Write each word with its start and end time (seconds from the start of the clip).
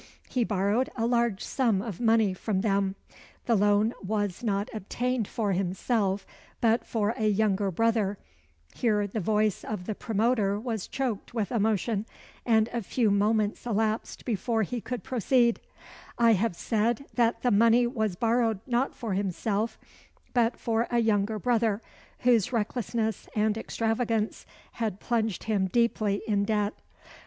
He 0.27 0.43
borrowed 0.43 0.89
a 0.95 1.05
large 1.05 1.43
sum 1.43 1.79
of 1.79 1.99
money 1.99 2.33
from 2.33 2.61
them. 2.61 2.95
The 3.45 3.53
loan 3.55 3.93
was 4.01 4.41
not 4.43 4.67
obtained 4.73 5.27
for 5.27 5.51
himself, 5.51 6.25
but 6.59 6.83
for 6.87 7.13
a 7.19 7.27
younger 7.27 7.69
brother" 7.69 8.17
here 8.73 9.05
the 9.05 9.19
voice 9.19 9.63
of 9.63 9.85
the 9.85 9.93
promoter 9.93 10.59
was 10.59 10.87
choked 10.87 11.35
with 11.35 11.51
emotion, 11.51 12.07
and 12.47 12.67
a 12.69 12.81
few 12.81 13.11
moments 13.11 13.67
elapsed 13.67 14.25
before 14.25 14.63
he 14.63 14.81
could 14.81 15.03
proceed 15.03 15.59
"I 16.17 16.31
have 16.33 16.55
said 16.55 17.05
that 17.13 17.43
the 17.43 17.51
money 17.51 17.85
was 17.85 18.15
borrowed, 18.15 18.59
not 18.65 18.95
for 18.95 19.13
himself, 19.13 19.77
but 20.33 20.57
for 20.59 20.87
a 20.89 20.97
younger 20.97 21.37
brother, 21.37 21.79
whose 22.21 22.51
recklessness 22.51 23.29
and 23.35 23.55
extravagance 23.55 24.47
had 24.71 24.99
plunged 24.99 25.43
him 25.43 25.67
deeply 25.67 26.23
in 26.27 26.43
debt. 26.43 26.73